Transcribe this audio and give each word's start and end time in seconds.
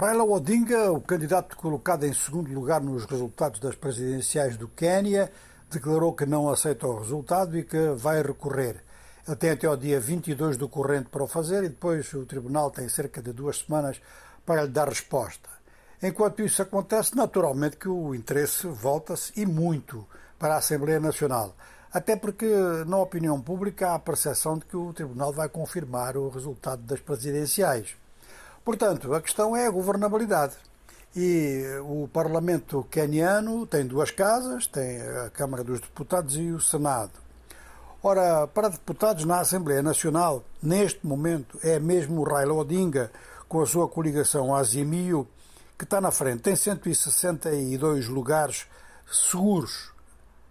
Raila 0.00 0.22
Odinga, 0.22 0.92
o 0.92 1.00
candidato 1.00 1.56
colocado 1.56 2.04
em 2.04 2.12
segundo 2.12 2.52
lugar 2.52 2.80
nos 2.80 3.04
resultados 3.04 3.58
das 3.58 3.74
presidenciais 3.74 4.56
do 4.56 4.68
Quênia, 4.68 5.28
declarou 5.68 6.12
que 6.12 6.24
não 6.24 6.48
aceita 6.48 6.86
o 6.86 7.00
resultado 7.00 7.58
e 7.58 7.64
que 7.64 7.90
vai 7.96 8.22
recorrer. 8.22 8.84
Ele 9.26 9.36
tem 9.36 9.50
até 9.50 9.66
ao 9.66 9.76
dia 9.76 9.98
22 9.98 10.56
do 10.56 10.68
corrente 10.68 11.08
para 11.10 11.24
o 11.24 11.26
fazer 11.26 11.64
e 11.64 11.68
depois 11.68 12.14
o 12.14 12.24
Tribunal 12.24 12.70
tem 12.70 12.88
cerca 12.88 13.20
de 13.20 13.32
duas 13.32 13.58
semanas 13.58 14.00
para 14.46 14.62
lhe 14.62 14.68
dar 14.68 14.88
resposta. 14.88 15.50
Enquanto 16.00 16.42
isso 16.42 16.62
acontece, 16.62 17.16
naturalmente 17.16 17.76
que 17.76 17.88
o 17.88 18.14
interesse 18.14 18.68
volta-se 18.68 19.32
e 19.34 19.44
muito 19.44 20.06
para 20.38 20.54
a 20.54 20.58
Assembleia 20.58 21.00
Nacional. 21.00 21.56
Até 21.92 22.14
porque, 22.14 22.46
na 22.86 22.98
opinião 22.98 23.40
pública, 23.40 23.88
há 23.88 23.94
a 23.96 23.98
percepção 23.98 24.58
de 24.58 24.64
que 24.64 24.76
o 24.76 24.92
Tribunal 24.92 25.32
vai 25.32 25.48
confirmar 25.48 26.16
o 26.16 26.28
resultado 26.28 26.82
das 26.82 27.00
presidenciais. 27.00 27.96
Portanto, 28.68 29.14
a 29.14 29.22
questão 29.22 29.56
é 29.56 29.66
a 29.66 29.70
governabilidade. 29.70 30.52
E 31.16 31.64
o 31.86 32.06
Parlamento 32.06 32.86
queniano 32.90 33.66
tem 33.66 33.86
duas 33.86 34.10
casas, 34.10 34.66
tem 34.66 35.00
a 35.00 35.30
Câmara 35.30 35.64
dos 35.64 35.80
Deputados 35.80 36.36
e 36.36 36.50
o 36.50 36.60
Senado. 36.60 37.12
Ora, 38.02 38.46
para 38.46 38.68
deputados 38.68 39.24
na 39.24 39.40
Assembleia 39.40 39.80
Nacional, 39.80 40.44
neste 40.62 41.06
momento, 41.06 41.58
é 41.62 41.78
mesmo 41.78 42.20
o 42.20 42.24
Raila 42.24 42.52
Odinga, 42.52 43.10
com 43.48 43.62
a 43.62 43.66
sua 43.66 43.88
coligação 43.88 44.54
Azimio, 44.54 45.26
que 45.78 45.84
está 45.84 45.98
na 45.98 46.10
frente. 46.10 46.42
Tem 46.42 46.54
162 46.54 48.06
lugares 48.08 48.66
seguros. 49.10 49.92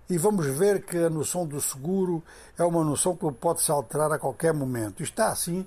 E 0.09 0.17
vamos 0.17 0.45
ver 0.45 0.83
que 0.83 0.97
a 0.97 1.09
noção 1.09 1.45
do 1.45 1.59
seguro 1.59 2.23
é 2.57 2.63
uma 2.63 2.83
noção 2.83 3.15
que 3.15 3.29
pode 3.33 3.61
se 3.61 3.69
alterar 3.71 4.11
a 4.11 4.17
qualquer 4.17 4.53
momento. 4.53 5.03
Está 5.03 5.29
assim 5.29 5.65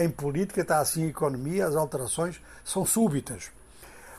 em 0.00 0.08
política, 0.08 0.62
está 0.62 0.78
assim 0.78 1.02
em 1.02 1.08
economia, 1.08 1.66
as 1.66 1.76
alterações 1.76 2.40
são 2.64 2.86
súbitas. 2.86 3.50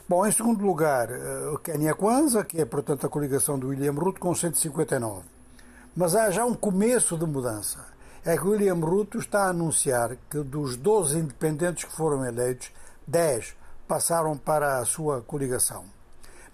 Bom, 0.08 0.24
em 0.24 0.30
segundo 0.30 0.64
lugar, 0.64 1.10
eh, 1.10 1.48
o 1.52 1.58
Kenya 1.58 1.92
Kwanza, 1.92 2.44
que 2.44 2.60
é, 2.60 2.64
portanto, 2.64 3.04
a 3.04 3.08
coligação 3.08 3.58
do 3.58 3.68
William 3.68 3.90
Ruto, 3.90 4.20
com 4.20 4.32
159. 4.32 5.24
Mas 5.96 6.14
há 6.14 6.30
já 6.30 6.44
um 6.44 6.54
começo 6.54 7.18
de 7.18 7.26
mudança. 7.26 7.84
É 8.24 8.36
que 8.36 8.46
o 8.46 8.50
William 8.50 8.74
Ruto 8.74 9.18
está 9.18 9.46
a 9.46 9.48
anunciar 9.48 10.16
que 10.30 10.38
dos 10.44 10.76
12 10.76 11.18
independentes 11.18 11.84
que 11.84 11.92
foram 11.92 12.24
eleitos, 12.24 12.70
10 13.04 13.56
passaram 13.88 14.36
para 14.36 14.78
a 14.78 14.84
sua 14.84 15.22
coligação. 15.22 15.84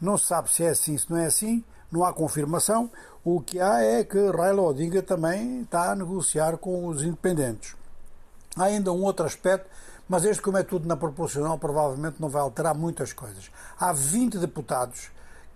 Não 0.00 0.16
se 0.16 0.26
sabe 0.26 0.50
se 0.50 0.64
é 0.64 0.70
assim, 0.70 0.96
se 0.96 1.10
não 1.10 1.18
é 1.18 1.26
assim, 1.26 1.62
não 1.92 2.04
há 2.04 2.12
confirmação. 2.12 2.90
O 3.22 3.40
que 3.40 3.60
há 3.60 3.80
é 3.80 4.02
que 4.02 4.18
Raila 4.30 4.62
Odinga 4.62 5.02
também 5.02 5.60
está 5.60 5.92
a 5.92 5.94
negociar 5.94 6.56
com 6.56 6.86
os 6.88 7.02
independentes. 7.02 7.76
Há 8.56 8.64
ainda 8.64 8.92
um 8.92 9.02
outro 9.02 9.24
aspecto, 9.26 9.68
mas 10.08 10.24
este, 10.24 10.42
como 10.42 10.58
é 10.58 10.62
tudo 10.62 10.88
na 10.88 10.96
proporcional, 10.96 11.58
provavelmente 11.58 12.16
não 12.18 12.28
vai 12.28 12.42
alterar 12.42 12.74
muitas 12.74 13.12
coisas. 13.12 13.50
Há 13.78 13.92
20 13.92 14.38
deputados 14.38 15.10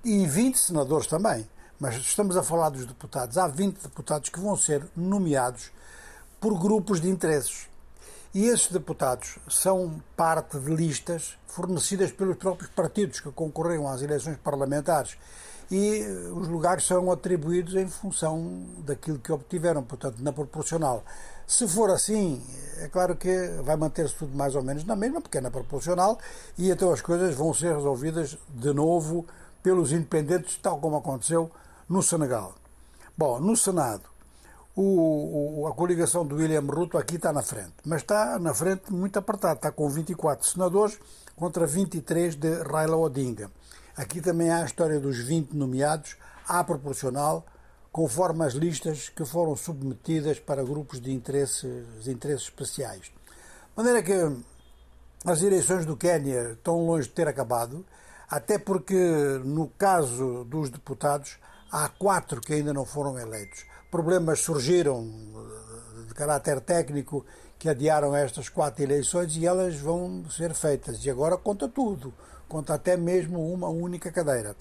e 0.04 0.26
20 0.26 0.58
senadores 0.58 1.06
também, 1.06 1.48
mas 1.80 1.96
estamos 1.96 2.36
a 2.36 2.42
falar 2.42 2.68
dos 2.68 2.86
deputados. 2.86 3.36
Há 3.36 3.48
20 3.48 3.82
deputados 3.82 4.28
que 4.28 4.38
vão 4.38 4.56
ser 4.56 4.86
nomeados 4.94 5.70
por 6.40 6.58
grupos 6.58 7.00
de 7.00 7.08
interesses. 7.08 7.68
E 8.36 8.48
esses 8.48 8.70
deputados 8.70 9.38
são 9.48 9.98
parte 10.14 10.58
de 10.58 10.70
listas 10.70 11.38
fornecidas 11.46 12.12
pelos 12.12 12.36
próprios 12.36 12.70
partidos 12.70 13.18
que 13.18 13.32
concorreram 13.32 13.88
às 13.88 14.02
eleições 14.02 14.36
parlamentares. 14.36 15.16
E 15.70 16.02
os 16.34 16.46
lugares 16.46 16.84
são 16.84 17.10
atribuídos 17.10 17.74
em 17.76 17.88
função 17.88 18.62
daquilo 18.84 19.18
que 19.20 19.32
obtiveram, 19.32 19.82
portanto, 19.82 20.18
na 20.18 20.34
proporcional. 20.34 21.02
Se 21.46 21.66
for 21.66 21.90
assim, 21.90 22.44
é 22.76 22.88
claro 22.88 23.16
que 23.16 23.34
vai 23.64 23.74
manter-se 23.74 24.14
tudo 24.16 24.36
mais 24.36 24.54
ou 24.54 24.62
menos 24.62 24.84
na 24.84 24.94
mesma, 24.94 25.22
pequena 25.22 25.50
proporcional, 25.50 26.18
e 26.58 26.68
então 26.70 26.92
as 26.92 27.00
coisas 27.00 27.34
vão 27.34 27.54
ser 27.54 27.74
resolvidas 27.74 28.36
de 28.50 28.74
novo 28.74 29.24
pelos 29.62 29.92
independentes, 29.92 30.58
tal 30.58 30.78
como 30.78 30.98
aconteceu 30.98 31.50
no 31.88 32.02
Senegal. 32.02 32.54
Bom, 33.16 33.40
no 33.40 33.56
Senado, 33.56 34.02
o, 34.76 35.62
o, 35.62 35.66
a 35.66 35.74
coligação 35.74 36.24
do 36.26 36.36
William 36.36 36.60
Ruto 36.60 36.98
aqui 36.98 37.16
está 37.16 37.32
na 37.32 37.42
frente, 37.42 37.72
mas 37.84 38.02
está 38.02 38.38
na 38.38 38.52
frente 38.52 38.92
muito 38.92 39.18
apertada, 39.18 39.54
está 39.54 39.72
com 39.72 39.88
24 39.88 40.46
senadores 40.46 41.00
contra 41.34 41.66
23 41.66 42.36
de 42.36 42.62
Raila 42.62 42.98
Odinga. 42.98 43.50
Aqui 43.96 44.20
também 44.20 44.50
há 44.50 44.62
a 44.62 44.66
história 44.66 45.00
dos 45.00 45.16
20 45.16 45.54
nomeados, 45.54 46.16
à 46.46 46.62
proporcional, 46.62 47.46
conforme 47.90 48.44
as 48.44 48.52
listas 48.52 49.08
que 49.08 49.24
foram 49.24 49.56
submetidas 49.56 50.38
para 50.38 50.62
grupos 50.62 51.00
de 51.00 51.10
interesses, 51.10 52.06
interesses 52.06 52.44
especiais. 52.44 53.04
De 53.04 53.12
maneira 53.74 54.02
que 54.02 54.12
as 55.24 55.42
eleições 55.42 55.86
do 55.86 55.96
Quênia 55.96 56.52
estão 56.52 56.84
longe 56.84 57.08
de 57.08 57.14
ter 57.14 57.26
acabado, 57.26 57.82
até 58.28 58.58
porque, 58.58 59.40
no 59.42 59.68
caso 59.68 60.44
dos 60.44 60.68
deputados, 60.68 61.38
há 61.72 61.88
quatro 61.88 62.42
que 62.42 62.52
ainda 62.52 62.74
não 62.74 62.84
foram 62.84 63.18
eleitos. 63.18 63.64
Problemas 63.96 64.40
surgiram 64.40 65.10
de 66.06 66.12
caráter 66.12 66.60
técnico 66.60 67.24
que 67.58 67.66
adiaram 67.66 68.14
estas 68.14 68.50
quatro 68.50 68.82
eleições 68.82 69.34
e 69.38 69.46
elas 69.46 69.76
vão 69.76 70.22
ser 70.28 70.52
feitas. 70.52 71.02
E 71.02 71.08
agora 71.08 71.38
conta 71.38 71.66
tudo, 71.66 72.12
conta 72.46 72.74
até 72.74 72.94
mesmo 72.94 73.50
uma 73.50 73.70
única 73.70 74.12
cadeira. 74.12 74.54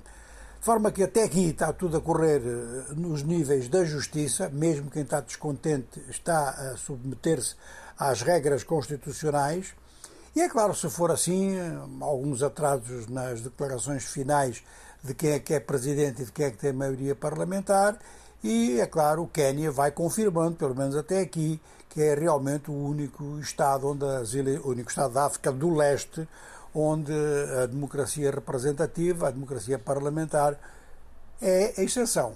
De 0.58 0.66
forma 0.66 0.90
que 0.90 1.04
até 1.04 1.24
aqui 1.24 1.50
está 1.50 1.74
tudo 1.74 1.98
a 1.98 2.02
correr 2.02 2.42
eh, 2.46 2.94
nos 2.94 3.24
níveis 3.24 3.68
da 3.68 3.84
justiça, 3.84 4.48
mesmo 4.48 4.90
quem 4.90 5.02
está 5.02 5.20
descontente 5.20 6.02
está 6.10 6.52
a 6.52 6.78
submeter-se 6.78 7.56
às 8.00 8.22
regras 8.22 8.64
constitucionais. 8.64 9.74
E 10.34 10.40
é 10.40 10.48
claro, 10.48 10.74
se 10.74 10.90
for 10.90 11.12
assim, 11.12 11.58
eh, 11.58 11.78
alguns 12.00 12.42
atrasos 12.42 13.08
nas 13.08 13.42
declarações 13.42 14.06
finais 14.06 14.64
de 15.04 15.14
quem 15.14 15.32
é 15.32 15.40
que 15.40 15.54
é 15.54 15.60
presidente 15.60 16.22
e 16.22 16.26
de 16.26 16.32
quem 16.32 16.46
é 16.46 16.52
que 16.52 16.58
tem 16.58 16.72
maioria 16.72 17.14
parlamentar, 17.14 18.00
e 18.44 18.80
é 18.80 18.86
claro, 18.86 19.24
o 19.24 19.28
Quênia 19.28 19.72
vai 19.72 19.92
confirmando, 19.92 20.56
pelo 20.56 20.76
menos 20.76 20.96
até 20.96 21.22
aqui, 21.22 21.60
que 21.90 22.02
é 22.02 22.14
realmente 22.14 22.70
o 22.70 22.74
único 22.74 23.40
Estado, 23.40 23.88
onde 23.88 24.06
as 24.06 24.34
ele... 24.34 24.58
o 24.60 24.70
único 24.70 24.90
Estado 24.90 25.14
da 25.14 25.26
África 25.26 25.52
do 25.52 25.74
Leste 25.74 26.28
onde 26.76 27.14
a 27.64 27.66
democracia 27.68 28.30
representativa, 28.30 29.30
a 29.30 29.32
democracia 29.32 29.80
parlamentar, 29.80 30.60
é 31.42 31.74
a 31.78 31.82
exceção. 31.82 32.34